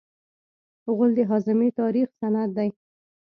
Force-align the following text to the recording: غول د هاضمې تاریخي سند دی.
غول 0.95 1.11
د 1.17 1.19
هاضمې 1.29 1.69
تاریخي 1.79 2.15
سند 2.19 2.49
دی. 2.57 2.69